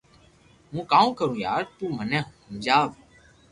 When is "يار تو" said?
1.45-1.83